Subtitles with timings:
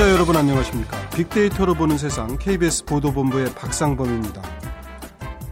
[0.00, 1.10] 청취자 여러분 안녕하십니까?
[1.10, 4.42] 빅데이터로 보는 세상 KBS 보도본부의 박상범입니다.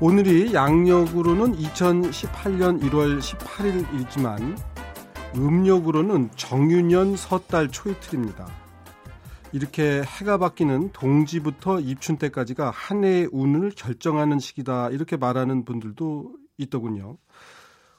[0.00, 4.58] 오늘이 양력으로는 2018년 1월 18일이지만
[5.36, 8.48] 음력으로는 정유년 섣달 초이틀입니다.
[9.52, 17.18] 이렇게 해가 바뀌는 동지부터 입춘 때까지가 한 해의 운을 결정하는 시기다 이렇게 말하는 분들도 있더군요.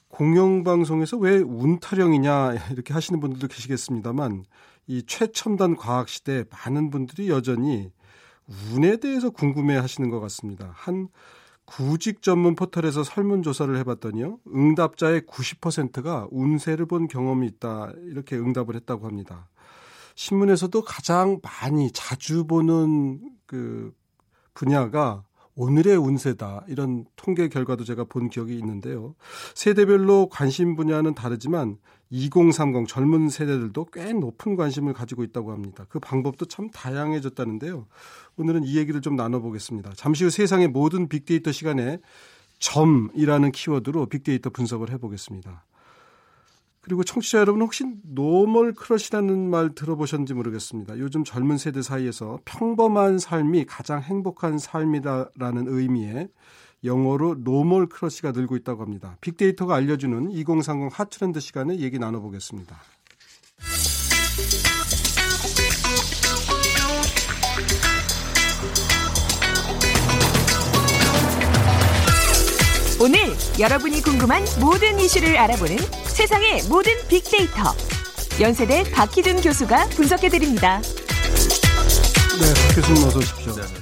[0.08, 4.46] 공영방송에서 왜 운타령이냐 이렇게 하시는 분들도 계시겠습니다만
[4.90, 7.92] 이 최첨단 과학 시대에 많은 분들이 여전히
[8.74, 10.72] 운에 대해서 궁금해 하시는 것 같습니다.
[10.74, 11.10] 한
[11.66, 14.40] 구직 전문 포털에서 설문조사를 해봤더니요.
[14.52, 17.94] 응답자의 90%가 운세를 본 경험이 있다.
[18.08, 19.48] 이렇게 응답을 했다고 합니다.
[20.16, 23.94] 신문에서도 가장 많이 자주 보는 그
[24.56, 25.24] 분야가
[25.54, 26.66] 오늘의 운세다.
[26.68, 29.14] 이런 통계 결과도 제가 본 기억이 있는데요.
[29.54, 31.78] 세대별로 관심 분야는 다르지만
[32.12, 35.86] 2030 젊은 세대들도 꽤 높은 관심을 가지고 있다고 합니다.
[35.90, 37.88] 그 방법도 참 다양해졌다는데요.
[38.38, 39.92] 오늘은 이 얘기를 좀 나눠보겠습니다.
[39.96, 42.00] 잠시 후 세상의 모든 빅데이터 시간에
[42.60, 45.66] 점이라는 키워드로 빅데이터 분석을 해보겠습니다.
[46.82, 50.98] 그리고 청취자 여러분 혹시 normal crush라는 말 들어보셨는지 모르겠습니다.
[50.98, 56.30] 요즘 젊은 세대 사이에서 평범한 삶이 가장 행복한 삶이다라는 의미의
[56.84, 59.18] 영어로 normal crush가 늘고 있다고 합니다.
[59.22, 62.78] 빅데이터가 알려주는 2030 hot trend 시간에 얘기 나눠보겠습니다.
[73.02, 73.18] 오늘
[73.58, 77.74] 여러분이 궁금한 모든 이슈를 알아보는 세상의 모든 빅데이터.
[78.42, 80.82] 연세대 박희준 교수가 분석해드립니다.
[80.82, 83.46] 네, 박 교수님 어서 오십시오.
[83.46, 83.79] 네, 안녕하십니까.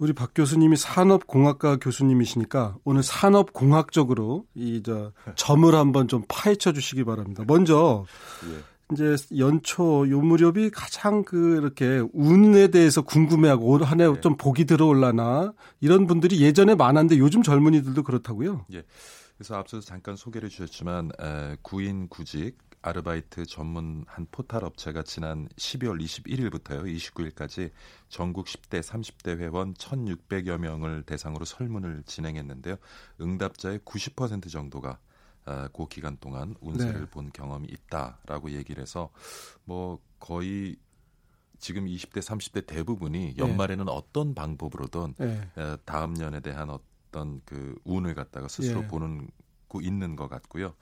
[0.00, 7.44] 우리 박 교수님이 산업공학과 교수님이시니까 오늘 산업공학적으로 이 저 점을 한번 좀 파헤쳐 주시기 바랍니다.
[7.46, 8.06] 먼저
[8.50, 8.60] 예.
[8.92, 14.20] 이제 연초 요 무렵이 가장 그 이렇게 운에 대해서 궁금해하고 올 한해 네.
[14.20, 18.64] 좀 복이 들어올라나 이런 분들이 예전에 많았는데 요즘 젊은이들도 그렇다고요.
[18.72, 18.82] 예.
[19.36, 26.02] 그래서 앞서서 잠깐 소개를 주셨지만 에, 구인 구직 아르바이트 전문 한 포탈 업체가 지난 12월
[26.02, 27.70] 21일부터요 29일까지
[28.08, 32.76] 전국 10대 30대 회원 1,600여 명을 대상으로 설문을 진행했는데요.
[33.20, 34.98] 응답자의 90% 정도가
[35.44, 37.06] 아, 그 기간 동안 운세를 네.
[37.10, 39.10] 본 경험이 있다라고 얘기를 해서
[39.64, 40.76] 뭐 거의
[41.58, 43.34] 지금 20대 30대 대부분이 네.
[43.36, 43.92] 연말에는 네.
[43.92, 45.50] 어떤 방법으로든 네.
[45.84, 48.86] 다음 년에 대한 어떤 그 운을 갖다가 스스로 예.
[48.88, 49.28] 보는
[49.70, 50.74] 고 있는 것 같고요.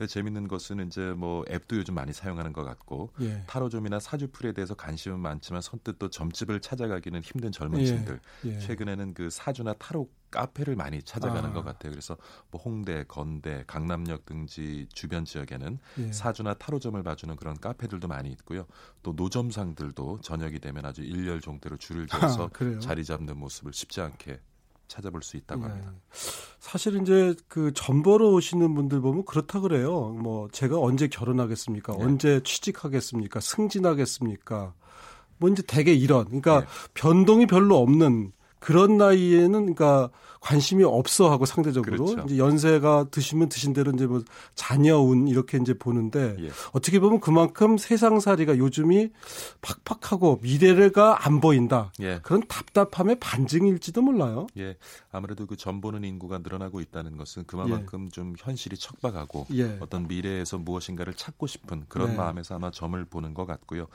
[0.00, 0.06] 예.
[0.06, 3.42] 재밌는 것은 이제 뭐 앱도 요즘 많이 사용하는 것 같고 예.
[3.48, 8.54] 타로점이나 사주풀에 대해서 관심은 많지만 선뜻 또 점집을 찾아가기는 힘든 젊은층들 예.
[8.54, 8.58] 예.
[8.60, 11.52] 최근에는 그 사주나 타로 카페를 많이 찾아가는 아.
[11.52, 11.90] 것 같아요.
[11.90, 12.16] 그래서
[12.52, 16.12] 뭐 홍대, 건대, 강남역 등지 주변 지역에는 예.
[16.12, 18.66] 사주나 타로점을 봐주는 그런 카페들도 많이 있고요.
[19.02, 24.38] 또 노점상들도 저녁이 되면 아주 일렬 종대로 줄을 지어서 아, 자리 잡는 모습을 쉽지 않게
[24.88, 25.68] 찾아볼 수 있다고 네.
[25.68, 25.92] 합니다.
[26.58, 30.08] 사실 이제 그 전보러 오시는 분들 보면 그렇다 그래요.
[30.20, 31.96] 뭐 제가 언제 결혼하겠습니까?
[31.96, 32.04] 네.
[32.04, 33.40] 언제 취직하겠습니까?
[33.40, 34.74] 승진하겠습니까?
[35.36, 36.66] 뭐 이제 대개 이런 그러니까 네.
[36.94, 40.10] 변동이 별로 없는 그런 나이에는 그러니까
[40.40, 42.22] 관심이 없어 하고 상대적으로 그렇죠.
[42.26, 44.22] 이제 연세가 드시면 드신 대로 이제 뭐
[44.54, 46.50] 자녀운 이렇게 이제 보는데 예.
[46.72, 49.10] 어떻게 보면 그만큼 세상살이가 요즘이
[49.60, 51.92] 팍팍하고 미래가 안 보인다.
[52.00, 52.20] 예.
[52.22, 54.46] 그런 답답함의 반증일지도 몰라요.
[54.56, 54.76] 예.
[55.10, 58.08] 아무래도 그 전보는 인구가 늘어나고 있다는 것은 그만큼 예.
[58.10, 59.76] 좀 현실이 척박하고 예.
[59.80, 62.16] 어떤 미래에서 무엇인가를 찾고 싶은 그런 네.
[62.16, 63.88] 마음에서 아마 점을 보는 것 같고요.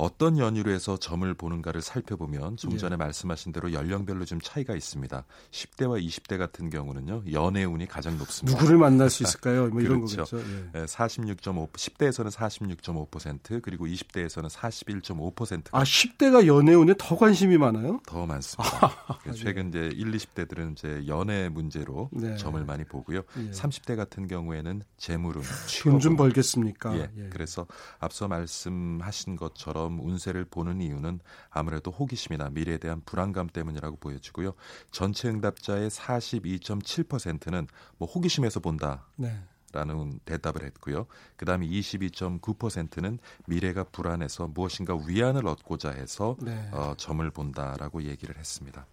[0.00, 0.04] 예.
[0.04, 2.96] 어떤 연유로 해서 점을 보는가를 살펴보면 좀 전에 예.
[2.96, 5.24] 말씀하신 대로 연령별로 좀 차이가 있습니다.
[5.50, 7.24] 10대와 20대 같은 경우는요.
[7.32, 8.58] 연애 운이 가장 높습니다.
[8.58, 9.68] 누구를 만날 수 있을까요?
[9.68, 10.24] 뭐 이런 그렇죠.
[10.24, 10.38] 거겠죠.
[10.74, 10.84] 예.
[10.84, 15.68] 46.5 10대에서는 46.5% 그리고 20대에서는 41.5%.
[15.72, 18.00] 아, 10대가 연애 운에 더 관심이 많아요?
[18.06, 18.92] 더 많습니다.
[19.06, 22.36] 아, 최근 이제 1, 20대들은 이제 연애 문제로 네.
[22.36, 23.22] 점을 많이 보고요.
[23.38, 23.50] 예.
[23.50, 25.42] 30대 같은 경우에는 재물운,
[25.82, 26.96] 돈좀 벌겠습니까?
[26.96, 27.10] 예.
[27.16, 27.28] 예.
[27.30, 27.66] 그래서
[27.98, 31.20] 앞서 말씀하신 것처럼 점 운세를 보는 이유는
[31.50, 34.54] 아무래도 호기심이나 미래에 대한 불안감 때문이라고 보여지고요.
[34.92, 37.66] 전체 응답자의 42.7%는
[37.98, 39.06] 뭐 호기심에서 본다.
[39.16, 39.36] 네.
[39.72, 41.06] 라는 대답을 했고요.
[41.36, 46.68] 그 다음에 22.9%는 미래가 불안해서 무엇인가 위안을 얻고자 해서 네.
[46.72, 48.86] 어, 점을 본다라고 얘기를 했습니다.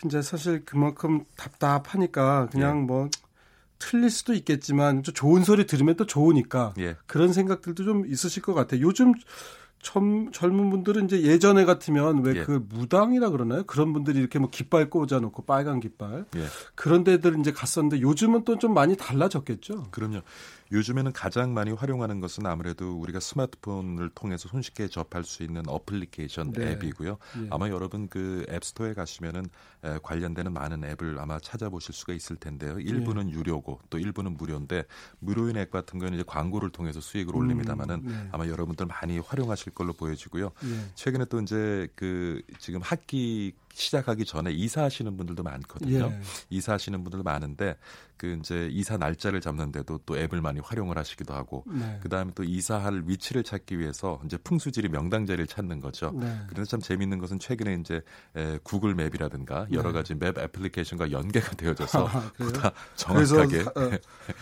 [0.00, 2.82] 근데 사실 그만큼 답답하니까 그냥 예.
[2.84, 3.10] 뭐
[3.78, 6.96] 틀릴 수도 있겠지만 좀 좋은 소리 들으면 또 좋으니까 예.
[7.06, 8.80] 그런 생각들도 좀 있으실 것 같아요.
[8.80, 9.12] 요즘
[9.80, 12.76] 젊, 젊은 분들은 이제 예전에 같으면 왜그 예.
[12.76, 13.64] 무당이라 그러나요?
[13.64, 16.44] 그런 분들이 이렇게 뭐 깃발 꽂아 놓고 빨간 깃발 예.
[16.74, 19.86] 그런 데들 이제 갔었는데 요즘은 또 좀 많이 달라졌겠죠.
[19.92, 20.20] 그럼요.
[20.72, 26.72] 요즘에는 가장 많이 활용하는 것은 아무래도 우리가 스마트폰을 통해서 손쉽게 접할 수 있는 어플리케이션 네.
[26.72, 27.18] 앱이고요.
[27.42, 27.48] 예.
[27.50, 29.46] 아마 여러분 그 앱스토어에 가시면은
[30.02, 32.78] 관련되는 많은 앱을 아마 찾아보실 수가 있을 텐데요.
[32.78, 33.34] 일부는 예.
[33.34, 34.84] 유료고 또 일부는 무료인데
[35.20, 38.28] 무료인 앱 같은 경우는 이제 광고를 통해서 수익을 음, 올립니다만은 네.
[38.32, 40.46] 아마 여러분들 많이 활용하실 걸로 보여지고요.
[40.64, 40.90] 예.
[40.94, 46.06] 최근에 또 이제 그 지금 학기 시작하기 전에 이사하시는 분들도 많거든요.
[46.06, 46.20] 예.
[46.50, 47.76] 이사하시는 분들도 많은데
[48.16, 51.98] 그 이제 이사 날짜를 잡는데도 또 앱을 많이 활용을 하시기도 하고 네.
[52.02, 56.10] 그다음에 또 이사할 위치를 찾기 위해서 이제 풍수지리 명당자리를 찾는 거죠.
[56.16, 56.36] 네.
[56.48, 58.00] 그래서 참 재미있는 것은 최근에 이제
[58.36, 59.98] 에, 구글 맵이라든가 여러 네.
[59.98, 63.90] 가지 맵 애플리케이션과 연계가 되어져서 아, 보다 정확하게 사, 어,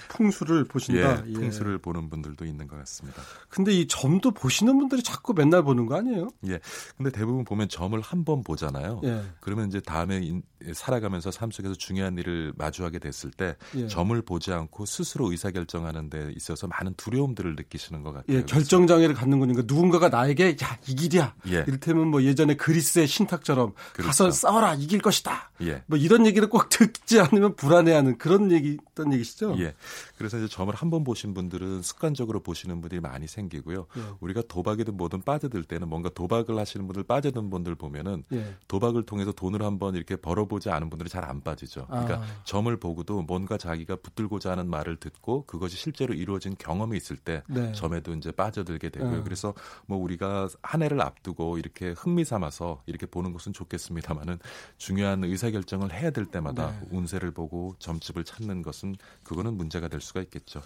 [0.09, 1.23] 풍수를 보신다.
[1.27, 1.33] 예, 예.
[1.35, 3.21] 풍수를 보는 분들도 있는 것 같습니다.
[3.51, 6.31] 근데 이 점도 보시는 분들이 자꾸 맨날 보는 거 아니에요?
[6.49, 6.59] 예.
[6.97, 9.03] 근데 대부분 보면 점을 한 번 보잖아요.
[9.05, 9.23] 예.
[9.41, 10.41] 그러면 이제 다음에
[10.73, 13.87] 살아가면서 삶 속에서 중요한 일을 마주하게 됐을 때 예.
[13.89, 18.37] 점을 보지 않고 스스로 의사 결정하는 데 있어서 많은 두려움들을 느끼시는 것 같아요.
[18.39, 21.35] 예, 결정 장애를 갖는 거니까 누군가가 나에게 야 이 길이야.
[21.49, 21.65] 예.
[21.67, 24.07] 이를테면 뭐 예전에 그리스의 신탁처럼 그렇죠.
[24.07, 25.51] 가서 싸워라 이길 것이다.
[25.63, 25.83] 예.
[25.87, 29.57] 뭐 이런 얘기를 꼭 듣지 않으면 불안해하는 그런 얘기 있던 얘기시죠.
[29.59, 29.75] 예.
[30.19, 33.87] 그래서 이제 점을 한 번 보신 분들은 습관적으로 보시는 분들이 많이 생기고요.
[33.97, 34.03] 예.
[34.21, 38.55] 우리가 도박이든 뭐든 빠져들 때는 뭔가 도박을 하시는 분들 빠져든 분들 보면은 예.
[38.69, 41.87] 도박을 통해서 돈을 한번 이렇게 벌어보지 않은 분들이 잘 안 빠지죠.
[41.87, 42.25] 그러니까 아.
[42.45, 47.73] 점을 보고도 뭔가 자기가 붙들고자 하는 말을 듣고 그것이 실제로 이루어진 경험이 있을 때 네.
[47.73, 49.17] 점에도 이제 빠져들게 되고요.
[49.17, 49.23] 네.
[49.25, 49.55] 그래서
[49.87, 54.39] 뭐 우리가 한 해를 앞두고 이렇게 흥미 삼아서 이렇게 보는 것은 좋겠습니다만은
[54.79, 56.87] 중요한 의사 결정을 해야 될 때마다 네.
[56.91, 58.95] 운세를 보고 점집을 찾는 것은
[59.25, 60.63] 그거는 문제가 될 수가 있겠죠.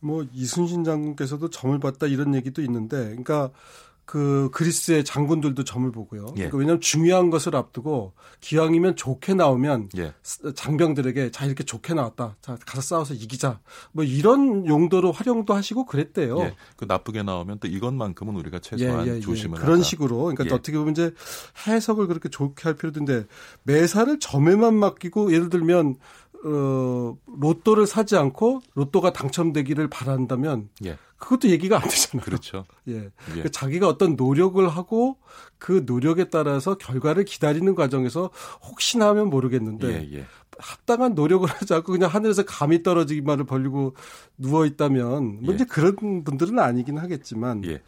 [0.00, 3.50] 뭐 이순신 장군께서도 점을 봤다 이런 얘기도 있는데, 그러니까
[4.10, 6.30] 그 그리스의 장군들도 점을 보고요.
[6.30, 6.48] 예.
[6.48, 10.12] 그러니까 왜냐하면 중요한 것을 앞두고 기왕이면 좋게 나오면 예.
[10.56, 12.34] 장병들에게 자 이렇게 좋게 나왔다.
[12.40, 13.60] 자 가서 싸워서 이기자.
[13.92, 16.40] 뭐 이런 용도로 활용도 하시고 그랬대요.
[16.40, 16.56] 예.
[16.76, 19.20] 그 나쁘게 나오면 또 이것만큼은 우리가 최소한 예, 예, 예.
[19.20, 19.84] 조심을 그런 하자.
[19.84, 20.24] 식으로.
[20.24, 21.14] 그러니까 어떻게 보면 이제
[21.68, 23.28] 해석을 그렇게 좋게 할 필요도 있는데
[23.62, 25.94] 매사를 점에만 맡기고 예를 들면
[26.44, 30.96] 어 로또를 사지 않고 로또가 당첨되기를 바란다면 예.
[31.20, 32.24] 그것도 얘기가 안 되잖아요.
[32.24, 32.64] 그렇죠.
[32.88, 32.94] 예.
[32.94, 33.10] 예.
[33.26, 35.18] 그러니까 자기가 어떤 노력을 하고
[35.58, 38.30] 그 노력에 따라서 결과를 기다리는 과정에서
[38.62, 40.26] 혹시나 하면 모르겠는데 예, 예.
[40.58, 43.94] 합당한 노력을 하지 않고 그냥 하늘에서 감이 떨어지기만을 벌리고
[44.38, 45.54] 누워 있다면 뭐 예.
[45.54, 47.82] 이제 그런 분들은 아니긴 하겠지만 예.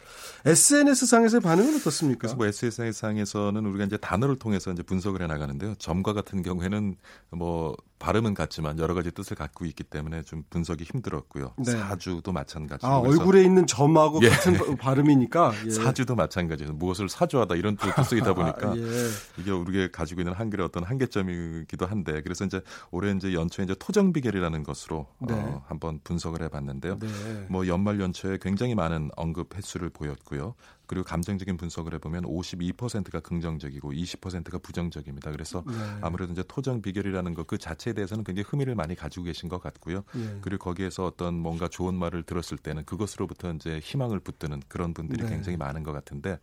[0.45, 2.19] SNS 상에서의 반응은 어떻습니까?
[2.19, 5.73] 그래서 뭐 SNS 상에서는 우리가 이제 단어를 통해서 이제 분석을 해 나가는데요.
[5.79, 6.95] 점과 같은 경우에는
[7.31, 11.53] 뭐 발음은 같지만 여러 가지 뜻을 갖고 있기 때문에 좀 분석이 힘들었고요.
[11.57, 11.71] 네.
[11.71, 12.85] 사주도 마찬가지고.
[12.85, 14.29] 아, 얼굴에 있는 점하고 예.
[14.29, 15.53] 같은 발음이니까.
[15.67, 15.69] 예.
[15.69, 16.73] 사주도 마찬가지죠.
[16.73, 18.81] 무엇을 사주하다 이런 뜻을 쓰이다 보니까 아, 예.
[19.37, 22.59] 이게 우리가 가지고 있는 한글의 어떤 한계점이기도 한데 그래서 이제
[22.91, 25.33] 올해 이제 연초에 이제 토정 비결이라는 것으로 네.
[25.33, 26.99] 어, 한번 분석을 해봤는데요.
[26.99, 27.07] 네.
[27.47, 30.55] 뭐 연말 연초에 굉장히 많은 언급 횟수를 보였고요.
[30.93, 35.31] 그리고 감정적인 분석을 해보면 52%가 긍정적이고 20%가 부정적입니다.
[35.31, 35.73] 그래서 네.
[36.01, 40.03] 아무래도 이제 토정 비결이라는 것 그 자체에 대해서는 굉장히 흥미를 많이 가지고 계신 것 같고요.
[40.13, 40.37] 네.
[40.41, 45.29] 그리고 거기에서 어떤 뭔가 좋은 말을 들었을 때는 그것으로부터 이제 희망을 붙드는 그런 분들이 네.
[45.29, 46.39] 굉장히 많은 것 같은데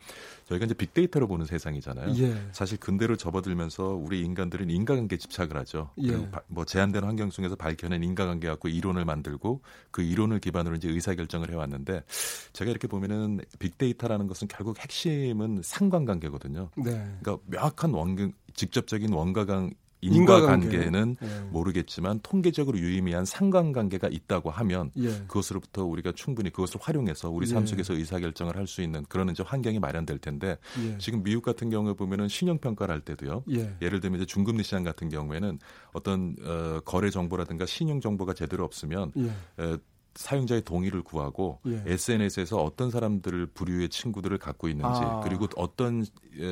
[0.47, 2.15] 저희가 이제 빅데이터로 보는 세상이잖아요.
[2.17, 2.49] 예.
[2.53, 5.91] 사실 근대로 접어들면서 우리 인간들은 인과관계 집착을 하죠.
[6.03, 6.29] 예.
[6.47, 12.05] 뭐 제한된 환경 속에서 밝혀낸 인과관계 갖고 이론을 만들고 그 이론을 기반으로 이제 의사결정을 해왔는데
[12.53, 16.71] 제가 이렇게 보면은 빅데이터라는 것은 결국 핵심은 상관관계거든요.
[16.77, 16.91] 네.
[17.21, 21.41] 그러니까 명확한 원근 직접적인 원가강 인과관계는 예.
[21.51, 25.11] 모르겠지만 통계적으로 유의미한 상관관계가 있다고 하면 예.
[25.29, 27.67] 그것으로부터 우리가 충분히 그것을 활용해서 우리 삶 예.
[27.67, 30.97] 속에서 의사결정을 할 수 있는 그런 이제 환경이 마련될 텐데 예.
[30.99, 33.43] 지금 미국 같은 경우에 보면은 신용평가를 할 때도요.
[33.51, 33.77] 예.
[33.81, 35.59] 를 들면 이제 중금리 시장 같은 경우에는
[35.93, 39.13] 어떤 어, 거래 정보라든가 신용 정보가 제대로 없으면
[39.59, 39.77] 에,
[40.15, 41.83] 사용자의 동의를 구하고 예.
[41.87, 45.21] SNS에서 어떤 사람들을 부류의 친구들을 갖고 있는지 아.
[45.23, 46.05] 그리고 어떤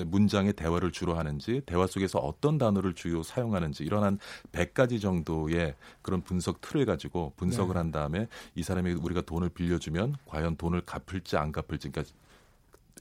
[0.06, 4.18] 문장의 대화를 주로 하는지 대화 속에서 어떤 단어를 주요 사용하는지 이런 한
[4.52, 7.78] 100가지 정도의 그런 분석 틀을 가지고 분석을 네.
[7.78, 12.12] 한 다음에 이 사람이 우리가 돈을 빌려주면 과연 돈을 갚을지 안 갚을지 그러니까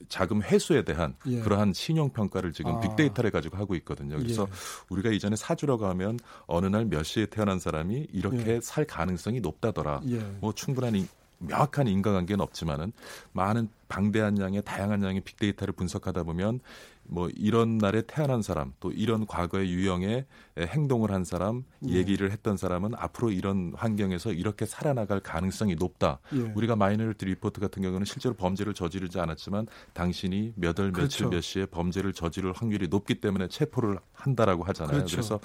[0.08, 1.40] 자금 회수에 대한 예.
[1.40, 2.80] 그러한 신용 평가를 지금 아.
[2.80, 4.16] 빅데이터를 가지고 하고 있거든요.
[4.16, 4.52] 그래서 예.
[4.90, 8.60] 우리가 이전에 사주라고 하면 어느 날 몇 시에 태어난 사람이 이렇게 예.
[8.62, 10.00] 살 가능성이 높다더라.
[10.08, 10.18] 예.
[10.40, 12.92] 뭐 충분한 인, 명확한 인과관계는 없지만은
[13.32, 16.60] 많은 방대한 양의 다양한 양의 빅데이터를 분석하다 보면
[17.10, 20.26] 뭐 이런 날에 태어난 사람 또 이런 과거의 유형의
[20.58, 21.94] 행동을 한 사람 예.
[21.94, 26.20] 얘기를 했던 사람은 앞으로 이런 환경에서 이렇게 살아나갈 가능성이 높다.
[26.34, 26.38] 예.
[26.54, 31.30] 우리가 Minority Report 같은 경우는 실제로 범죄를 저지르지 않았지만 당신이 몇월 며칠 그렇죠.
[31.30, 34.98] 몇 시에 범죄를 저지를 확률이 높기 때문에 체포를 한다라고 하잖아요.
[34.98, 35.16] 그렇죠.
[35.16, 35.40] 그래서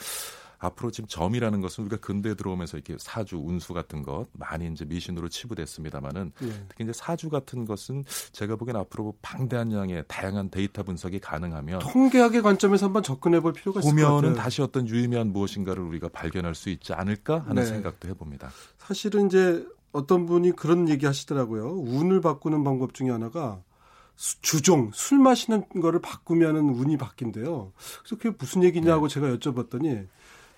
[0.64, 5.30] 앞으로 지금 점이라는 것은 우리가 근대에 들어오면서 이렇게 사주, 운수 같은 것 많이 이제 미신으로
[5.30, 6.48] 치부됐습니다만은 예.
[6.70, 12.42] 특히 이제 사주 같은 것은 제가 보기엔 앞으로 방대한 양의 다양한 데이터 분석이 가능하면 통계학의
[12.42, 14.34] 관점에서 한번 접근해 볼 필요가 있을 것 같아요.
[14.34, 17.66] 다시 어떤 유의미한 무엇인가를 우리가 발견할 수 있지 않을까 하는 네.
[17.66, 18.52] 생각도 해봅니다.
[18.78, 21.72] 사실은 이제 어떤 분이 그런 얘기 하시더라고요.
[21.82, 23.62] 운을 바꾸는 방법 중에 하나가
[24.42, 27.74] 주종 술 마시는 거를 바꾸면은 운이 바뀐대요.
[28.00, 29.14] 그래서 그게 무슨 얘기냐고 네.
[29.14, 30.08] 제가 여쭤봤더니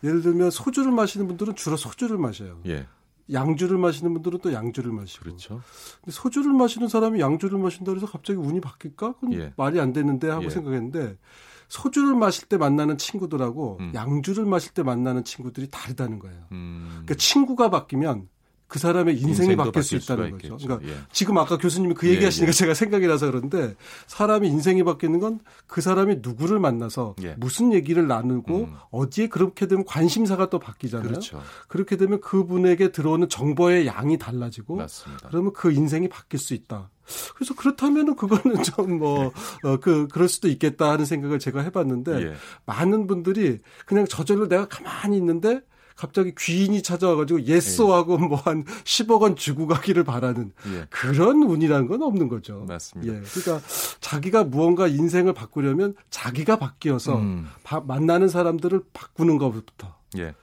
[0.05, 2.61] 예를 들면 소주를 마시는 분들은 주로 소주를 마셔요.
[2.67, 2.87] 예.
[3.31, 5.23] 양주를 마시는 분들은 또 양주를 마시고.
[5.23, 5.61] 그렇죠.
[6.01, 9.13] 근데 소주를 마시는 사람이 양주를 마신다 그래서 갑자기 운이 바뀔까?
[9.13, 9.53] 그건 예.
[9.57, 10.49] 말이 안 되는데 하고 예.
[10.49, 11.17] 생각했는데
[11.67, 13.91] 소주를 마실 때 만나는 친구들하고 음.
[13.95, 16.45] 양주를 마실 때 만나는 친구들이 다르다는 거예요.
[16.51, 16.87] 음.
[16.89, 18.29] 그러니까 친구가 바뀌면
[18.67, 20.47] 그 사람의 인생이 바뀔 수 있다는 거죠.
[20.47, 20.67] 있겠죠.
[20.67, 20.97] 그러니까 예.
[21.11, 22.51] 지금 아까 교수님이 그 얘기 하시니까 예, 예.
[22.53, 23.75] 제가 생각이 나서 그런데
[24.07, 27.35] 사람이 인생이 바뀌는 건 그 사람이 누구를 만나서 예.
[27.37, 28.75] 무슨 얘기를 나누고 음.
[28.91, 31.07] 어디에 그렇게 되면 관심사가 또 바뀌잖아요.
[31.07, 31.41] 그렇죠.
[31.67, 35.29] 그렇게 되면 그분에게 들어오는 정보의 양이 달라지고 맞습니다.
[35.29, 36.91] 그러면 그 인생이 바뀔 수 있다.
[37.35, 39.31] 그래서 그렇다면은 그거는 좀 뭐,
[39.63, 42.33] 어, 그, 그럴 수도 있겠다 하는 생각을 제가 해봤는데, 예.
[42.65, 45.61] 많은 분들이 그냥 저절로 내가 가만히 있는데,
[45.95, 48.27] 갑자기 귀인이 찾아와가지고 예쏘하고 예.
[48.27, 50.85] 뭐한 10억 원 주고 가기를 바라는 예.
[50.89, 52.65] 그런 운이라는 건 없는 거죠.
[52.67, 53.13] 맞습니다.
[53.13, 53.21] 예.
[53.21, 53.67] 그러니까
[54.01, 57.47] 자기가 무언가 인생을 바꾸려면 자기가 바뀌어서 음.
[57.63, 59.95] 바, 만나는 사람들을 바꾸는 것부터.
[60.17, 60.35] 예.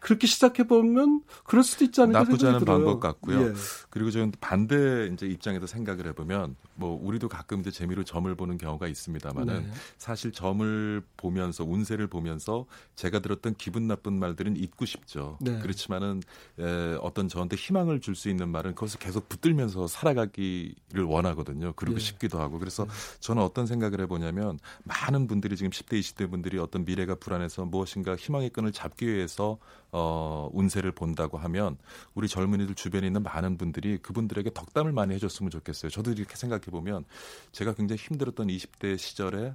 [0.00, 2.76] 그렇게 시작해 보면 그럴 수도 있지 않을까 나쁘지 않은 들어요.
[2.76, 3.40] 방법 같고요.
[3.48, 3.52] 예.
[3.90, 8.86] 그리고 저는 반대 이제 입장에서 생각을 해보면 뭐 우리도 가끔 이제 재미로 점을 보는 경우가
[8.88, 9.70] 있습니다만은 네.
[9.96, 15.38] 사실 점을 보면서 운세를 보면서 제가 들었던 기분 나쁜 말들은 잊고 싶죠.
[15.40, 15.58] 네.
[15.60, 16.22] 그렇지만은
[16.58, 21.72] 에, 어떤 저한테 희망을 줄 수 있는 말은 그것을 계속 붙들면서 살아가기를 원하거든요.
[21.76, 22.00] 그리고 예.
[22.00, 23.20] 싶기도 하고 그래서 예.
[23.20, 28.50] 저는 어떤 생각을 해보냐면 많은 분들이 지금 10대 20대 분들이 어떤 미래가 불안해서 무엇인가 희망의
[28.50, 29.58] 끈을 잡기 위해서
[29.90, 29.97] 어,
[30.52, 31.76] 운세를 본다고 하면
[32.14, 35.90] 우리 젊은이들 주변에 있는 많은 분들이 그분들에게 덕담을 많이 해줬으면 좋겠어요.
[35.90, 37.04] 저도 이렇게 생각해 보면
[37.52, 39.54] 제가 굉장히 힘들었던 20대 시절에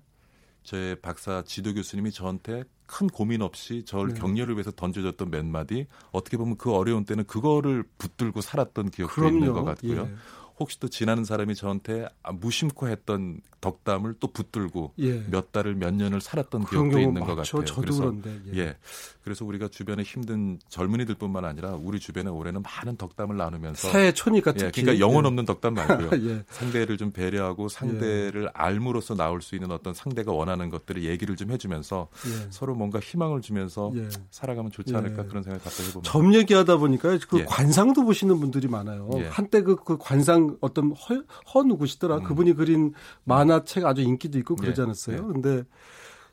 [0.64, 4.20] 제 박사 지도 교수님이 저한테 큰 고민 없이 저를 네.
[4.20, 9.38] 격려를 위해서 던져줬던 몇 마디 어떻게 보면 그 어려운 때는 그거를 붙들고 살았던 기억도 그럼요.
[9.38, 10.10] 있는 것 같고요.
[10.10, 10.16] 예.
[10.60, 15.24] 혹시 또 지나는 사람이 저한테 무심코 했던 덕담을 또 붙들고 예.
[15.30, 17.44] 몇 달을 몇 년을 살았던 기억도 있는 것 같아요.
[17.64, 18.60] 저도 그래서 그런데, 예.
[18.60, 18.76] 예.
[19.24, 24.70] 그래서 우리가 주변에 힘든 젊은이들뿐만 아니라 우리 주변에 올해는 많은 덕담을 나누면서 새해 초니까 예,
[24.70, 25.28] 그러니까 영혼 예.
[25.30, 26.10] 없는 덕담 말고요.
[26.30, 26.44] 예.
[26.50, 28.48] 상대를 좀 배려하고 상대를 예.
[28.54, 32.10] 알므로써 나올 수 있는 어떤 상대가 원하는 것들을 얘기를 좀 해주면서
[32.50, 33.94] 서로 뭔가 희망을 주면서
[34.30, 36.12] 살아가면 좋지 않을까 그런 생각을 갑자기 해봅니다.
[36.12, 39.10] 점 얘기하다 보니까 그 관상도 보시는 분들이 많아요.
[39.30, 41.24] 한때 그, 그 관상 어떤 허,
[41.54, 42.24] 허 누구시더라 음.
[42.24, 45.28] 그분이 그린 만화책 아주 인기도 있고 그러지 않았어요.
[45.28, 45.64] 근데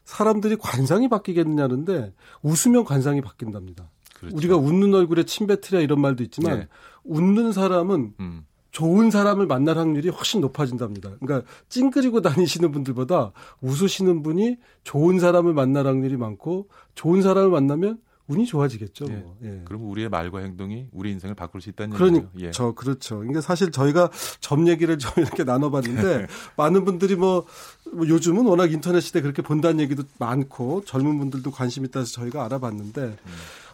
[0.05, 2.12] 사람들이 관상이 바뀌겠느냐는데
[2.43, 3.90] 웃으면 관상이 바뀐답니다.
[4.19, 4.37] 그렇죠.
[4.37, 6.69] 우리가 웃는 얼굴에 침 뱉으랴 이런 말도 있지만 네.
[7.05, 8.45] 웃는 사람은 음.
[8.71, 11.17] 좋은 사람을 만날 확률이 훨씬 높아진답니다.
[11.21, 17.99] 그러니까 찡그리고 다니시는 분들보다 웃으시는 분이 좋은 사람을 만날 확률이 많고 좋은 사람을 만나면
[18.30, 19.06] 운이 좋아지겠죠.
[19.08, 19.12] 예.
[19.16, 19.37] 뭐.
[19.42, 19.62] 예.
[19.64, 22.30] 그럼 우리의 말과 행동이 우리 인생을 바꿀 수 있다는 그러니, 얘기죠.
[22.38, 22.50] 예.
[22.52, 23.18] 저 그렇죠.
[23.18, 24.10] 그러니까 사실 저희가
[24.40, 27.44] 점 얘기를 좀 이렇게 나눠봤는데 많은 분들이 뭐,
[27.92, 32.44] 뭐, 요즘은 워낙 인터넷 시대 그렇게 본다는 얘기도 많고 젊은 분들도 관심 있다 해서 저희가
[32.44, 33.16] 알아봤는데 음.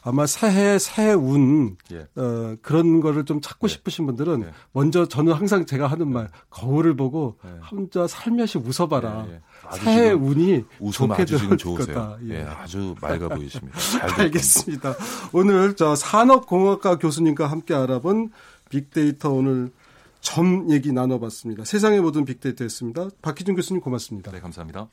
[0.07, 2.07] 아마 새해 새해 운 예.
[2.15, 3.73] 어, 그런 거를 좀 찾고 예.
[3.73, 4.53] 싶으신 분들은 예.
[4.71, 7.51] 먼저 저는 항상 제가 하는 말 거울을 보고 예.
[7.71, 9.27] 혼자 살며시 웃어봐라.
[9.29, 9.41] 예, 예.
[9.77, 12.19] 새해 운이 좋게 들어올 거다.
[12.29, 12.43] 예.
[12.43, 13.77] 아주 맑아 보이십니다.
[14.17, 14.95] 알겠습니다.
[15.33, 18.31] 오늘 저 산업공학과 교수님과 함께 알아본
[18.71, 19.73] 빅데이터 오늘
[20.21, 21.65] 점 얘기 나눠봤습니다.
[21.65, 23.09] 세상의 모든 빅데이터였습니다.
[23.23, 24.31] 박희준 교수님 고맙습니다.
[24.31, 24.89] 네, 감사합니다.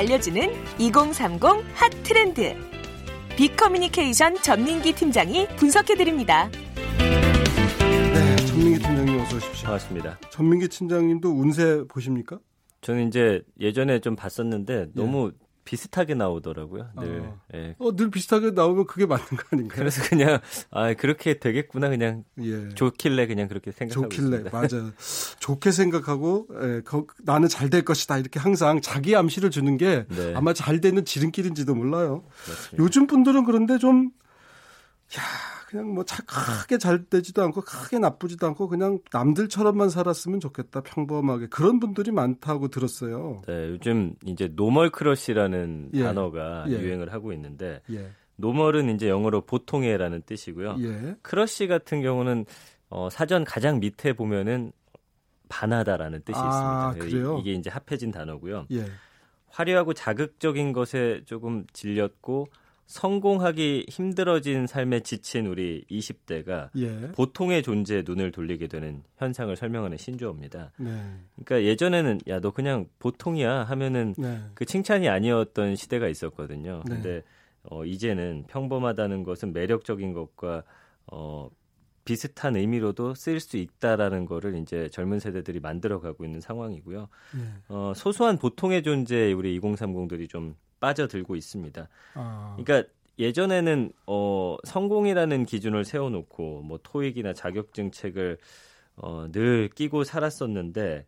[0.00, 1.42] 알려주는 2030
[1.74, 2.54] 핫 트렌드.
[3.36, 6.48] 빅커뮤니케이션 전민기 팀장이 분석해드립니다.
[6.98, 9.64] 네, 전민기 팀장님 어서 오십시오.
[9.66, 10.18] 반갑습니다.
[10.30, 12.38] 전민기 팀장님도 운세 보십니까?
[12.80, 15.39] 저는 이제 예전에 좀 봤었는데 너무 예.
[15.70, 16.88] 비슷하게 나오더라고요.
[16.98, 17.20] 늘.
[17.20, 17.40] 어.
[17.54, 17.76] 예.
[17.78, 19.78] 어, 늘 비슷하게 나오면 그게 맞는 거 아닌가요?
[19.78, 20.40] 그래서 그냥
[20.72, 22.70] 아 그렇게 되겠구나 그냥 예.
[22.70, 24.58] 좋길래 그냥 그렇게 생각하고 좋길래 있습니다.
[24.58, 24.90] 맞아.
[25.38, 30.34] 좋게 생각하고 예, 거, 나는 잘 될 것이다 이렇게 항상 자기 암시를 주는 게 네.
[30.34, 32.24] 아마 잘 되는 지름길인지도 몰라요.
[32.44, 32.82] 그렇습니다.
[32.82, 34.10] 요즘 분들은 그런데 좀
[35.16, 35.22] 야,
[35.70, 41.78] 그냥 뭐 크게 잘 되지도 않고 크게 나쁘지도 않고 그냥 남들처럼만 살았으면 좋겠다 평범하게 그런
[41.78, 43.42] 분들이 많다고 들었어요.
[43.46, 46.02] 네, 요즘 이제 normal crush라는 예.
[46.02, 46.72] 단어가 예.
[46.72, 48.10] 유행을 하고 있는데 예.
[48.34, 50.76] normal은 이제 영어로 보통의라는 뜻이고요.
[50.80, 51.14] 예.
[51.22, 52.46] crush 같은 경우는
[52.88, 54.72] 어, 사전 가장 밑에 보면은
[55.48, 57.06] 반하다라는 뜻이 아, 있습니다.
[57.06, 57.38] 그래요?
[57.38, 58.66] 이게 이제 합해진 단어고요.
[58.72, 58.86] 예.
[59.46, 62.48] 화려하고 자극적인 것에 조금 질렸고
[62.90, 67.12] 성공하기 힘들어진 삶에 지친 우리 20대가 예.
[67.12, 70.72] 보통의 존재에 눈을 돌리게 되는 현상을 설명하는 신조어입니다.
[70.76, 70.90] 네.
[71.36, 74.40] 그러니까 예전에는 야 너 그냥 보통이야 하면은 네.
[74.54, 76.82] 그 칭찬이 아니었던 시대가 있었거든요.
[76.86, 76.94] 네.
[76.94, 77.22] 근데
[77.62, 80.64] 어 이제는 평범하다는 것은 매력적인 것과
[81.12, 81.48] 어
[82.04, 87.08] 비슷한 의미로도 쓰일 수 있다라는 거를 이제 젊은 세대들이 만들어 가고 있는 상황이고요.
[87.36, 87.38] 예.
[87.68, 91.88] 어, 소소한 보통의 존재에 우리 2030들이 좀 빠져들고 있습니다.
[92.14, 92.56] 아.
[92.58, 98.38] 그러니까 예전에는 어, 성공이라는 기준을 세워놓고 뭐 토익이나 자격증 책을
[98.96, 101.06] 어, 늘 끼고 살았었는데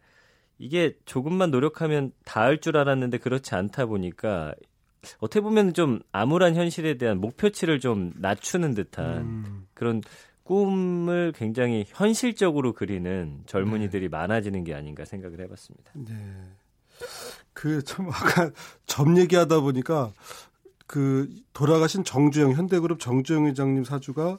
[0.58, 4.54] 이게 조금만 노력하면 닿을 줄 알았는데 그렇지 않다 보니까
[5.18, 9.66] 어떻게 보면 좀 암울한 현실에 대한 목표치를 좀 낮추는 듯한 음.
[9.74, 10.02] 그런
[10.44, 15.92] 꿈을 굉장히 현실적으로 그리는 젊은이들이 많아지는 게 아닌가 생각을 해봤습니다.
[15.94, 16.14] 네.
[17.54, 18.50] 그 참 아까
[18.86, 20.12] 점 얘기하다 보니까
[20.86, 24.38] 그 돌아가신 정주영 현대그룹 정주영 회장님 사주가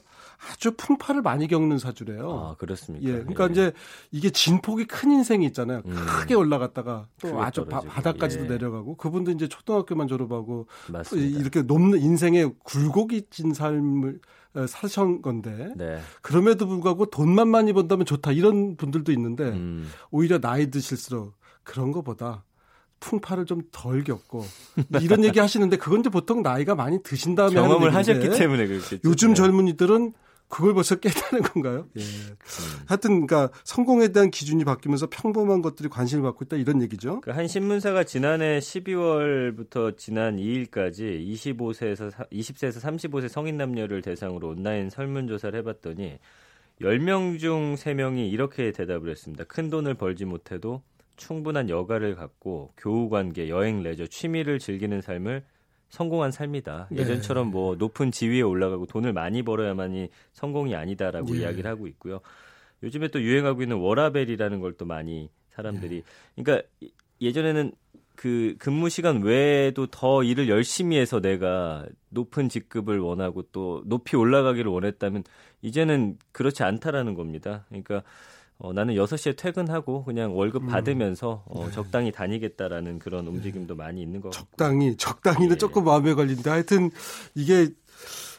[0.52, 2.30] 아주 풍파를 많이 겪는 사주래요.
[2.30, 3.08] 아 그렇습니까?
[3.08, 3.72] 예, 그러니까 이제
[4.12, 5.82] 이게 진폭이 큰 인생이 있잖아요.
[5.84, 5.94] 음.
[6.06, 8.48] 크게 올라갔다가 또 아주 바, 떨어지고, 바닥까지도 예.
[8.48, 11.40] 내려가고 그분도 이제 초등학교만 졸업하고 맞습니다.
[11.40, 14.20] 이렇게 높는 인생의 굴곡이 진 삶을
[14.54, 15.98] 어, 사신 건데 네.
[16.22, 19.90] 그럼에도 불구하고 돈만 많이 번다면 좋다 이런 분들도 있는데 음.
[20.12, 22.44] 오히려 나이 드실수록 그런 거보다
[23.04, 24.44] 풍파를 좀 덜 겪고
[25.02, 28.98] 이런 얘기 하시는데 그건 이제 보통 나이가 많이 드신 다음에 경험을 하셨기 때문에 그렇겠죠.
[29.04, 29.34] 요즘 네.
[29.34, 30.12] 젊은이들은
[30.48, 31.86] 그걸 벌써 깨닫는 건가요?
[31.96, 32.02] 예.
[32.86, 37.20] 하여튼 그러니까 성공에 대한 기준이 바뀌면서 평범한 것들이 관심을 받고 있다 이런 얘기죠.
[37.22, 45.26] 그 한 신문사가 지난해 12월부터 지난 2일까지 25세에서 20세에서 35세 성인 남녀를 대상으로 온라인 설문
[45.26, 46.18] 조사를 해 봤더니
[46.80, 49.44] 10명 중 3명이 이렇게 대답을 했습니다.
[49.44, 50.82] 큰 돈을 벌지 못해도
[51.16, 55.44] 충분한 여가를 갖고 교우 관계, 여행, 레저, 취미를 즐기는 삶을
[55.88, 56.88] 성공한 삶이다.
[56.90, 57.02] 네.
[57.02, 61.40] 예전처럼 뭐 높은 지위에 올라가고 돈을 많이 벌어야만이 성공이 아니다라고 예.
[61.40, 62.20] 이야기를 하고 있고요.
[62.82, 66.02] 요즘에 또 유행하고 있는 워라벨이라는 걸 또 많이 사람들이
[66.34, 66.66] 그러니까
[67.20, 67.72] 예전에는
[68.16, 74.70] 그 근무 시간 외에도 더 일을 열심히 해서 내가 높은 직급을 원하고 또 높이 올라가기를
[74.70, 75.24] 원했다면
[75.62, 77.64] 이제는 그렇지 않다라는 겁니다.
[77.68, 78.02] 그러니까
[78.64, 84.30] 어, 나는 6시에 퇴근하고 그냥 월급 받으면서 어, 적당히 다니겠다라는 그런 움직임도 많이 있는 것
[84.30, 84.46] 같고.
[84.46, 85.58] 적당히 적당히는 예.
[85.58, 86.90] 조금 마음에 걸린데 하여튼
[87.34, 87.68] 이게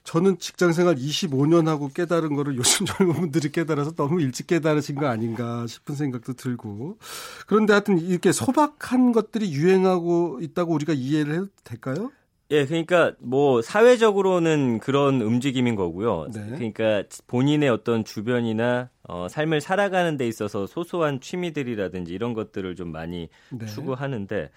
[0.04, 5.06] 저는 직장 생활 25년 하고 깨달은 거를 요즘 젊은 분들이 깨달아서 너무 일찍 깨달으신 거
[5.06, 6.98] 아닌가 싶은 생각도 들고
[7.46, 12.12] 그런데 하여튼 이렇게 소박한 것들이 유행하고 있다고 우리가 이해를 해도 될까요?
[12.50, 16.30] 예, 그러니까 뭐 사회적으로는 그런 움직임인 거고요.
[16.34, 16.46] 네.
[16.56, 23.30] 그러니까 본인의 어떤 주변이나 어, 삶을 살아가는 데 있어서 소소한 취미들이라든지 이런 것들을 좀 많이
[23.52, 23.66] 네.
[23.66, 24.50] 추구하는데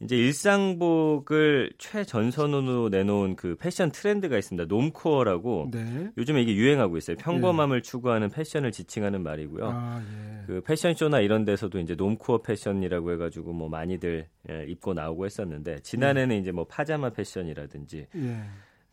[0.00, 4.66] 이제 일상복을 최전선으로 내놓은 그 패션 트렌드가 있습니다.
[4.66, 6.10] 놈코어라고 네.
[6.18, 7.16] 요즘에 이게 유행하고 있어요.
[7.16, 9.66] 평범함을 추구하는 패션을 지칭하는 말이고요.
[9.66, 10.46] 아, 예.
[10.46, 16.40] 그 패션쇼나 이런 데서도 이제 놈코어 패션이라고 해가지고 뭐 많이들 예, 입고 나오고 했었는데 지난해는
[16.40, 18.40] 이제 뭐 파자마 패션이라든지 예.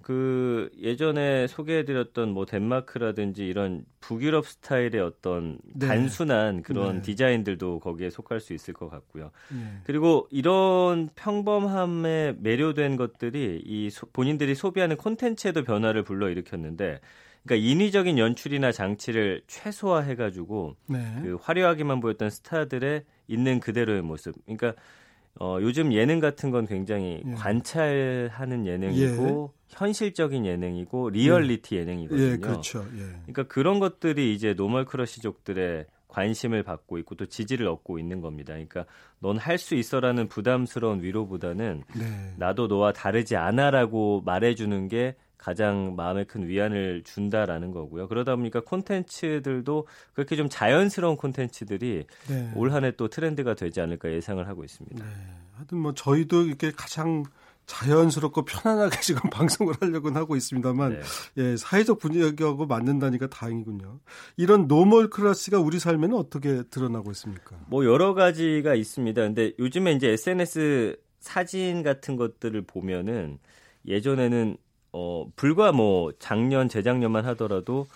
[0.04, 5.88] 그 예전에 소개해드렸던 뭐 덴마크라든지 이런 북유럽 스타일의 어떤 네.
[5.88, 7.02] 단순한 그런 네.
[7.02, 9.32] 디자인들도 거기에 속할 수 있을 것 같고요.
[9.54, 9.80] 예.
[9.84, 17.00] 그리고 이런 평범함에 매료된 것들이 이 소- 본인들이 소비하는 콘텐츠에도 변화를 불러일으켰는데,
[17.44, 21.20] 그러니까 인위적인 연출이나 장치를 최소화해가지고 네.
[21.24, 24.36] 그 화려하게만 보였던 스타들의 있는 그대로의 모습.
[24.46, 24.74] 그러니까
[25.40, 27.32] 어, 요즘 예능 같은 건 굉장히 예.
[27.34, 32.32] 관찰하는 예능이고 현실적인 예능이고 리얼리티 예능이거든요.
[32.34, 32.86] 예, 그렇죠.
[32.96, 33.04] 예.
[33.26, 38.54] 그러니까 그런 것들이 이제 normal crush족들의 관심을 받고 있고 또 지지를 얻고 있는 겁니다.
[38.54, 38.86] 그러니까
[39.20, 42.34] 넌 할 수 있어라는 부담스러운 위로보다는 네.
[42.38, 48.08] 나도 너와 다르지 않아라고 말해주는 게 가장 마음에 큰 위안을 준다라는 거고요.
[48.08, 52.52] 그러다 보니까 콘텐츠들도 그렇게 좀 자연스러운 콘텐츠들이 네.
[52.56, 55.04] 올 한해 또 트렌드가 되지 않을까 예상을 하고 있습니다.
[55.04, 55.12] 네.
[55.56, 57.24] 하여튼 뭐 저희도 이렇게 가장
[57.66, 61.02] 자연스럽고 편안하게 지금 방송을 하려고는 하고 있습니다만 네.
[61.38, 64.00] 예, 사회적 분위기하고 맞는다니까 다행이군요.
[64.38, 67.58] 이런 normal crush가 우리 삶에는 어떻게 드러나고 있습니까?
[67.68, 69.22] 뭐 여러 가지가 있습니다.
[69.22, 73.40] 근데 요즘에 이제 SNS 사진 같은 것들을 보면은
[73.88, 74.58] 예전에는
[74.94, 77.88] 어 불과 뭐 작년 재작년만 하더라도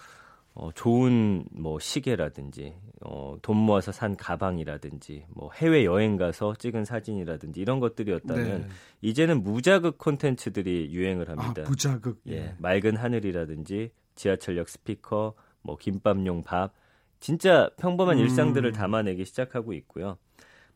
[0.55, 7.59] 어 좋은 뭐 시계라든지 어 돈 모아서 산 가방이라든지 뭐 해외 여행 가서 찍은 사진이라든지
[7.59, 8.67] 이런 것들이었다면 네.
[9.01, 11.63] 이제는 무자극 콘텐츠들이 유행을 아, 합니다.
[11.67, 12.21] 무자극.
[12.27, 16.73] 예, 맑은 하늘이라든지 지하철역 스피커, 뭐 김밥용 밥
[17.19, 18.23] 진짜 평범한 음.
[18.23, 20.17] 일상들을 담아내기 시작하고 있고요.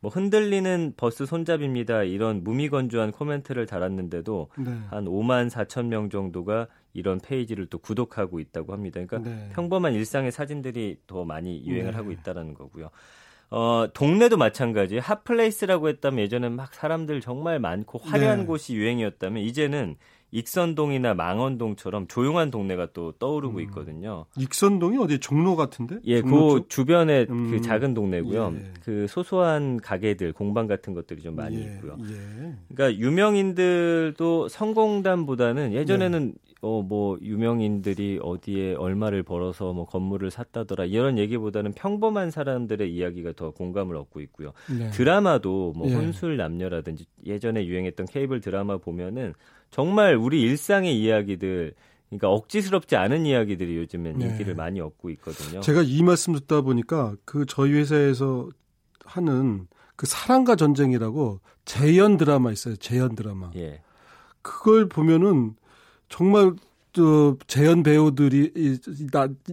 [0.02, 2.04] 뭐 흔들리는 버스 손잡입니다.
[2.04, 4.80] 이런 무미건조한 코멘트를 달았는데도 네.
[4.90, 9.00] 한 5만 4천 명 정도가 이런 페이지를 또 구독하고 있다고 합니다.
[9.06, 9.50] 그러니까 네.
[9.54, 11.98] 평범한 일상의 사진들이 더 많이 유행을 네.
[11.98, 12.90] 하고 있다라는 거고요.
[13.52, 15.00] 어, 동네도 마찬가지.
[15.00, 18.46] hot place라고 했다면 예전엔 막 사람들 정말 많고 화려한 네.
[18.46, 19.98] 곳이 유행이었다면 이제는
[20.32, 23.62] 익선동이나 망원동처럼 조용한 동네가 또 떠오르고 음.
[23.62, 24.26] 있거든요.
[24.38, 25.98] 익선동이 어디 종로 같은데?
[26.06, 26.70] 예, 종로 그 쪽?
[26.70, 27.52] 주변에 음.
[27.52, 28.54] 그 작은 동네고요.
[28.56, 28.72] 예.
[28.84, 31.98] 그 소소한 가게들, 공방 같은 것들이 좀 많이 예, 있고요.
[32.02, 32.54] 예.
[32.70, 36.34] 그러니까 유명인들도 성공담보다는 예전에는 네.
[36.62, 43.52] 어 뭐 유명인들이 어디에 얼마를 벌어서 뭐 건물을 샀다더라 이런 얘기보다는 평범한 사람들의 이야기가 더
[43.52, 44.52] 공감을 얻고 있고요.
[44.78, 44.90] 네.
[44.92, 45.94] 드라마도 뭐 예.
[45.94, 49.34] 혼술 남녀라든지 예전에 유행했던 케이블 드라마 보면은
[49.72, 51.74] 정말 우리 일상의 이야기들
[52.10, 54.26] 그러니까 억지스럽지 않은 이야기들이 요즘엔 네.
[54.26, 55.62] 인기를 많이 얻고 있거든요.
[55.62, 58.50] 제가 이 말씀 듣다 보니까 그 저희 회사에서
[59.06, 62.76] 하는 그 사랑과 전쟁이라고 재연 드라마 있어요.
[62.78, 63.52] 재연 드라마.
[63.56, 63.82] 예.
[64.42, 65.56] 그걸 보면은
[66.08, 66.54] 정말
[66.92, 68.80] 저 재연 배우들이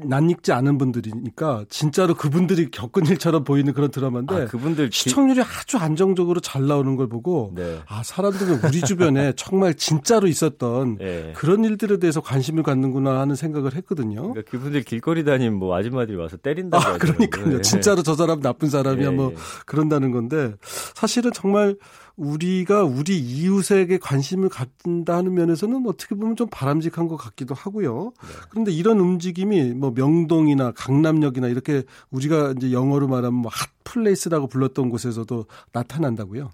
[0.04, 5.76] 낯익지 않은 분들이니까 진짜로 그분들이 겪은 일처럼 보이는 그런 드라마인데 아, 그분들 기- 시청률이 아주
[5.76, 7.78] 안정적으로 잘 나오는 걸 보고 네.
[7.88, 11.32] 아 사람들은 우리 주변에 정말 진짜로 있었던 예.
[11.36, 14.30] 그런 일들에 대해서 관심을 갖는구나 하는 생각을 했거든요.
[14.32, 16.96] 그러니까 그분들 길거리 다니면 뭐 아줌마들이 와서 때린다고 아.
[16.96, 17.56] 그러니까요.
[17.58, 17.60] 예.
[17.60, 19.36] 진짜로 저 사람 나쁜 사람이야 예, 뭐 예.
[19.66, 20.54] 그런다는 건데
[20.94, 21.76] 사실은 정말
[22.16, 28.12] 우리가 우리 이웃에게 관심을 갖는다 하는 면에서는 어떻게 보면 좀 바람직한 것 같기도 하고요.
[28.22, 28.28] 네.
[28.48, 33.50] 그런데 이런 움직임이 뭐 명동이나 강남역이나 이렇게 우리가 이제 영어로 말하면 뭐
[33.84, 36.50] hot place라고 불렀던 곳에서도 나타난다고요.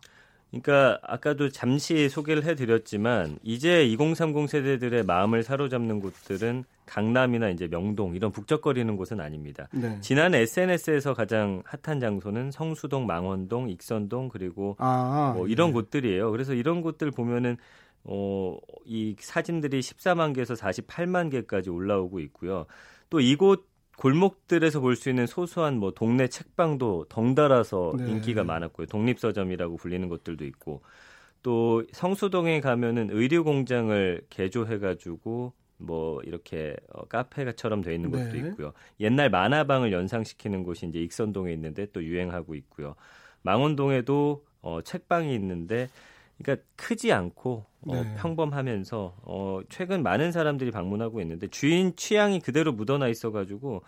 [0.53, 8.31] 그러니까 아까도 잠시 소개를 해드렸지만 이제 2030 세대들의 마음을 사로잡는 곳들은 강남이나 이제 명동 이런
[8.33, 9.67] 북적거리는 곳은 아닙니다.
[9.73, 9.99] 네.
[10.03, 15.73] 지난 SNS에서 가장 핫한 장소는 성수동, 망원동, 익선동 그리고 아, 뭐 이런 예.
[15.73, 16.31] 곳들이에요.
[16.31, 17.57] 그래서 이런 곳들 보면은
[18.05, 22.67] 어, 이 사진들이 14만 개에서 48만 개까지 올라오고 있고요.
[23.09, 28.11] 또 이곳 골목들에서 볼 수 있는 소소한 뭐 동네 책방도 덩달아서 네.
[28.11, 28.87] 인기가 많았고요.
[28.87, 30.83] 독립서점이라고 불리는 곳들도 있고
[31.43, 38.39] 또 성수동에 가면은 의류 공장을 개조해 가지고 뭐 이렇게 어, 카페처럼 돼 있는 곳도 네.
[38.39, 38.73] 있고요.
[39.01, 42.95] 옛날 만화방을 연상시키는 곳이 이제 익선동에 있는데 또 유행하고 있고요.
[43.43, 45.89] 망원동에도 어, 책방이 있는데
[46.39, 48.15] 그러니까 크지 않고 어, 네.
[48.17, 53.83] 평범하면서 어, 최근 많은 사람들이 방문하고 있는데 주인 취향이 그대로 묻어나 있어가지고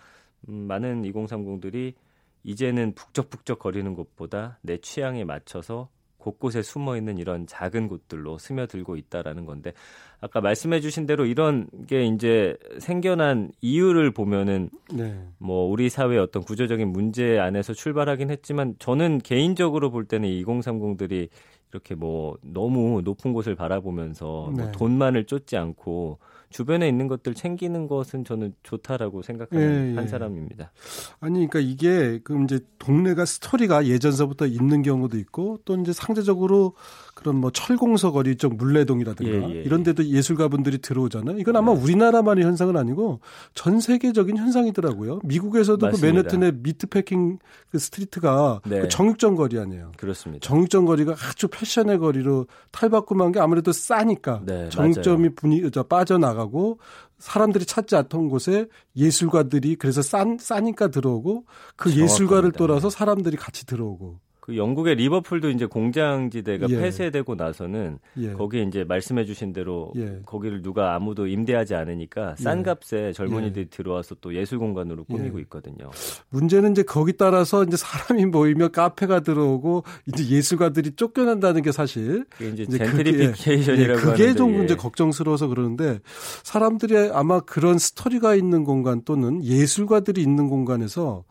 [0.49, 1.95] 음, 많은 2030들이
[2.43, 5.89] 이제는 북적북적 거리는 곳보다 내 취향에 맞춰서
[6.25, 9.75] 곳곳에 숨어 있는 이런 작은 곳들로 스며들고 있다라는 건데
[10.21, 15.23] 아까 말씀해 주신 대로 이런 게 이제 생겨난 이유를 보면은 네.
[15.37, 21.29] 뭐 우리 사회의 어떤 구조적인 문제 안에서 출발하긴 했지만 저는 개인적으로 볼 때는 2030들이
[21.75, 24.73] 이렇게 뭐 너무 높은 곳을 바라보면서 뭐 네.
[24.73, 29.97] 돈만을 쫓지 않고 주변에 있는 것들 챙기는 것은 저는 좋다라고 생각하는 예, 예.
[29.97, 30.71] 한 사람입니다.
[31.19, 36.75] 아니, 그러니까 이게 그 이제 동네가 스토리가 예전서부터 있는 경우도 있고 또 이제 상대적으로
[37.15, 41.39] 그런 뭐 철공서 거리 쪽 물레동이라든가 예, 예, 이런 데도 예술가분들이 들어오잖아요.
[41.39, 43.21] 이건 아마 우리나라만의 현상은 아니고
[43.55, 45.21] 전 세계적인 현상이더라고요.
[45.23, 46.07] 미국에서도 그 맞습니다.
[46.07, 47.39] 맨해튼의 미트패킹
[47.71, 48.81] 그 스트리트가 네.
[48.81, 49.93] 그 정육점 거리 아니에요.
[49.97, 50.47] 그렇습니다.
[50.47, 56.79] 정육점 거리가 아주 패션의 거리로 탈바꿈한 게 아무래도 싸니까 네, 정육점이 분위 저 빠져나가고
[57.19, 61.45] 사람들이 찾지 않던 곳에 예술가들이 그래서 싼 싸니까 들어오고
[61.77, 62.05] 그 정확합니다.
[62.05, 66.79] 예술가를 따라서 사람들이 같이 들어오고 그 영국의 리버풀도 이제 공장지대가 예.
[66.79, 68.33] 폐쇄되고 나서는 예.
[68.35, 70.19] 거기에 이제 말씀해주신 대로 예.
[70.27, 72.63] 거기를 누가 아무도 임대하지 않으니까 싼 예.
[72.63, 75.43] 값에 젊은이들이 들어와서 또 예술 공간으로 꾸미고 예.
[75.45, 75.89] 있거든요.
[76.29, 82.51] 문제는 이제 거기 따라서 이제 사람이 모이면 카페가 들어오고 이제 예술가들이 쫓겨난다는 게 사실 그게
[82.51, 84.65] 이제 이제 젠트리피케이션이라고 그게, 그게 좀 예.
[84.65, 86.01] 이제 걱정스러워서 그러는데
[86.43, 91.25] 사람들이 아마 그런 스토리가 있는 공간 또는 예술가들이 있는 공간에서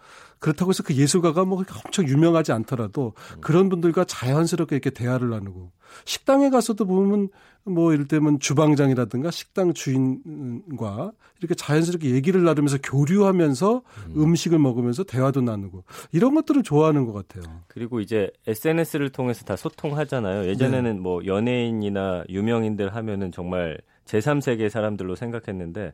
[0.43, 3.39] 그렇다고 해서 그 예술가가 뭐 엄청 유명하지 않더라도 음.
[3.39, 5.71] 그런 분들과 자연스럽게 이렇게 대화를 나누고
[6.03, 7.29] 식당에 가서도 보면
[7.63, 13.83] 뭐 이를테면 주방장이라든가 식당 주인과 이렇게 자연스럽게 얘기를 나누면서 교류하면서
[14.17, 14.35] 음.
[14.35, 17.61] 식을 먹으면서 대화도 나누고 이런 것들을 좋아하는 것 같아요.
[17.69, 20.49] 그리고 이제 SNS를 통해서 다 소통하잖아요.
[20.49, 20.99] 예전에는 네.
[20.99, 25.93] 뭐 연예인이나 유명인들 하면은 정말 제3세계 사람들로 생각했는데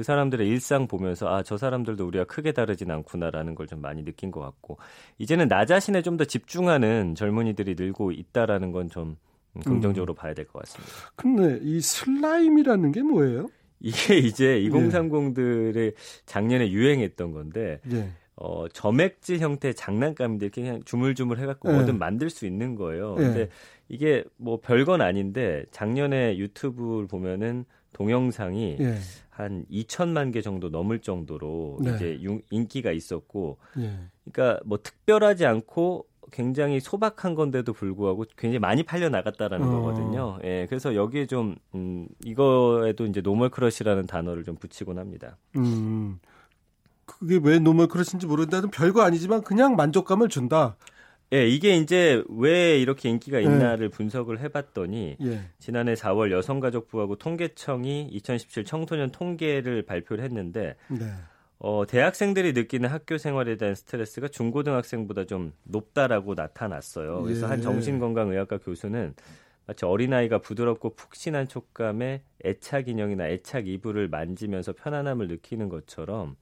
[0.00, 4.30] 그 사람들의 일상 보면서 아, 저 사람들도 우리가 크게 다르진 않구나라는 걸 좀 많이 느낀
[4.30, 4.78] 것 같고
[5.18, 9.16] 이제는 나 자신에 좀 더 집중하는 젊은이들이 늘고 있다라는 건좀
[9.56, 9.60] 음.
[9.62, 10.90] 긍정적으로 봐야 될 것 같습니다.
[11.16, 13.48] 근데 이 슬라임이라는 게 뭐예요?
[13.80, 15.92] 이게 이제 2030들의
[16.24, 18.08] 작년에 유행했던 건데 예.
[18.36, 21.74] 어, 점액질 형태의 장난감인데 이렇게 그냥 주물주물 해갖고 네.
[21.74, 23.16] 뭐든 만들 수 있는 거예요.
[23.16, 23.24] 네.
[23.24, 23.48] 근데
[23.88, 28.96] 이게 뭐 별건 아닌데 작년에 유튜브를 보면은 동영상이 예.
[29.40, 31.94] 한 2천만 개 정도 넘을 정도로 네.
[31.94, 33.98] 이제 유- 인기가 있었고, 예.
[34.30, 39.70] 그러니까 뭐 특별하지 않고 굉장히 소박한 건데도 불구하고 굉장히 많이 팔려 나갔다라는 어.
[39.70, 40.38] 거거든요.
[40.44, 45.36] 예, 그래서 여기에 좀 음, 이거에도 이제 normal crush라는 단어를 좀 붙이곤 합니다.
[45.56, 46.20] 음.
[47.04, 50.76] 그게 왜 normal crush인지 모르겠는데 별거 아니지만 그냥 만족감을 준다.
[51.32, 53.44] 예, 이게 이제 왜 이렇게 인기가 네.
[53.44, 55.40] 있나를 분석을 해봤더니 예.
[55.58, 61.06] 지난해 4월 여성가족부하고 통계청이 2017 청소년 통계를 발표를 했는데 네.
[61.58, 67.22] 어, 대학생들이 느끼는 학교 생활에 대한 스트레스가 중고등학생보다 좀 높다라고 나타났어요.
[67.22, 67.50] 그래서 예.
[67.50, 69.14] 한 정신건강의학과 교수는
[69.66, 76.34] 마치 어린아이가 부드럽고 푹신한 촉감의 애착 인형이나 애착 이불을 만지면서 편안함을 느끼는 것처럼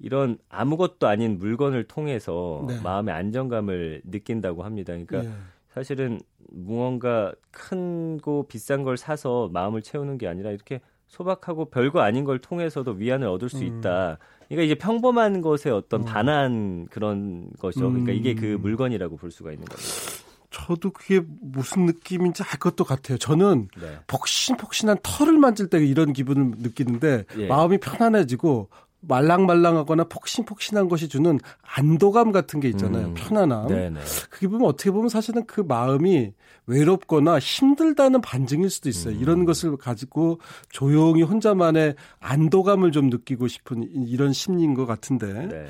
[0.00, 2.80] 이런 아무것도 아닌 물건을 통해서 네.
[2.82, 4.92] 마음의 안정감을 느낀다고 합니다.
[4.92, 5.30] 그러니까 예.
[5.68, 12.38] 사실은 무언가 큰고 비싼 걸 사서 마음을 채우는 게 아니라 이렇게 소박하고 별거 아닌 걸
[12.38, 13.78] 통해서도 위안을 얻을 수 음.
[13.78, 14.18] 있다.
[14.48, 16.04] 그러니까 이제 평범한 것에 어떤 음.
[16.04, 17.88] 반한 그런 거죠.
[17.90, 18.62] 그러니까 이게 그 음.
[18.62, 19.90] 물건이라고 볼 수가 있는 겁니다.
[20.50, 23.18] 저도 그게 무슨 느낌인지 알 것도 같아요.
[23.18, 23.98] 저는 네.
[24.08, 27.46] 폭신폭신한 털을 만질 때 이런 기분을 느끼는데 예.
[27.46, 28.68] 마음이 편안해지고
[29.00, 33.08] 말랑말랑하거나 폭신폭신한 것이 주는 안도감 같은 게 있잖아요.
[33.08, 33.14] 음.
[33.14, 33.68] 편안함.
[33.68, 34.00] 네네.
[34.30, 36.32] 그게 보면 어떻게 보면 사실은 그 마음이
[36.66, 39.14] 외롭거나 힘들다는 반증일 수도 있어요.
[39.14, 39.20] 음.
[39.20, 45.66] 이런 것을 가지고 조용히 혼자만의 안도감을 좀 느끼고 싶은 이- 이런 심리인 것 같은데 네.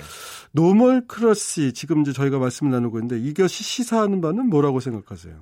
[0.52, 5.34] normal crush 지금 이제 저희가 말씀을 나누고 있는데 이것이 시사하는 바는 뭐라고 생각하세요?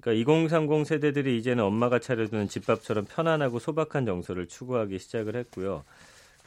[0.00, 5.84] 그러니까 2030 세대들이 이제는 엄마가 차려주는 집밥처럼 편안하고 소박한 정서를 추구하기 시작을 했고요.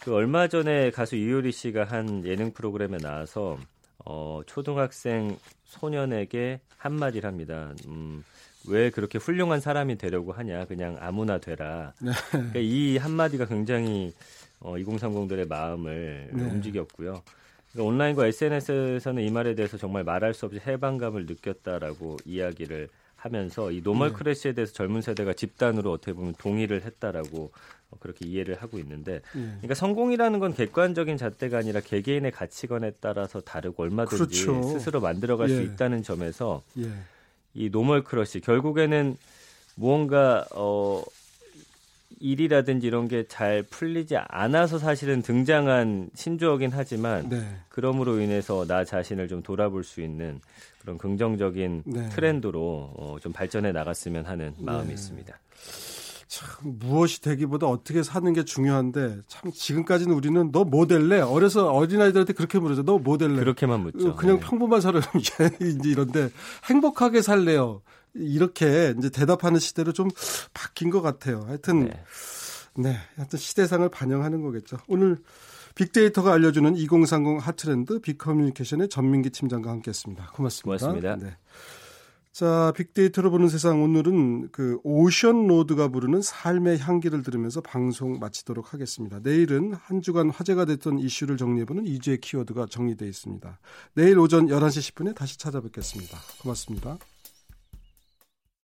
[0.03, 3.57] 그 얼마 전에 가수 이효리 씨가 한 예능 프로그램에 나와서
[4.03, 7.73] 어, 초등학생 소년에게 한마디를 합니다.
[7.87, 8.21] 음,
[8.67, 10.65] 왜 그렇게 훌륭한 사람이 되려고 하냐?
[10.65, 11.93] 그냥 아무나 되라.
[12.01, 12.11] 네.
[12.31, 14.11] 그러니까 이 한마디가 굉장히
[14.59, 16.43] 어, 2030들의 마음을 네.
[16.43, 17.23] 움직였고요.
[17.71, 23.81] 그러니까 온라인과 SNS에서는 이 말에 대해서 정말 말할 수 없이 해방감을 느꼈다라고 이야기를 하면서 이
[23.81, 24.15] normal 네.
[24.15, 29.39] crush에 대해서 젊은 세대가 집단으로 어떻게 보면 동의를 했다라고 어, 그렇게 이해를 하고 있는데 예.
[29.39, 34.63] 그러니까 성공이라는 건 객관적인 잣대가 아니라 개개인의 가치관에 따라서 다르고 얼마든지 그렇죠.
[34.63, 35.63] 스스로 만들어갈 수 예.
[35.63, 36.89] 있다는 점에서 예.
[37.53, 39.17] 이 normal crush 결국에는
[39.75, 41.03] 무언가 어
[42.19, 47.41] 일이라든지 이런 게 잘 풀리지 않아서 사실은 등장한 신조어긴 하지만 네.
[47.69, 50.39] 그럼으로 인해서 나 자신을 좀 돌아볼 수 있는
[50.79, 52.09] 그런 긍정적인 네.
[52.09, 54.93] 트렌드로 어, 좀 발전해 나갔으면 하는 마음이 네.
[54.93, 55.37] 있습니다.
[56.33, 61.19] 참 무엇이 되기보다 어떻게 사는 게 중요한데 참 지금까지는 우리는 너 뭐 될래?
[61.21, 63.35] 어려서 어린아이들한테 그렇게 물어서 너 뭐 될래?
[63.39, 64.09] 그렇게만 묻죠.
[64.09, 64.45] 어, 그냥 네.
[64.47, 65.51] 평범한 사람 이제
[65.89, 66.29] 이런데
[66.65, 67.81] 행복하게 살래요.
[68.15, 70.09] 이렇게 이제 대답하는 시대로 좀
[70.53, 71.43] 바뀐 것 같아요.
[71.47, 72.03] 하여튼 네.
[72.75, 74.77] 네, 하여튼 시대상을 반영하는 거겠죠.
[74.87, 75.17] 오늘
[75.75, 80.31] 빅데이터가 알려주는 2030 핫트렌드 빅커뮤니케이션의 전민기 팀장과 함께했습니다.
[80.33, 80.87] 고맙습니다.
[80.87, 81.15] 고맙습니다.
[81.17, 81.35] 네.
[82.33, 89.19] 자, 빅데이터로 보는 세상 오늘은 그 오션 로드가 부르는 삶의 향기를 들으면서 방송 마치도록 하겠습니다.
[89.21, 93.59] 내일은 한 주간 화제가 됐던 이슈를 정리해보는 이주의 키워드가 정리되어 있습니다.
[93.93, 96.17] 내일 오전 11시 10분에 다시 찾아뵙겠습니다.
[96.41, 96.97] 고맙습니다.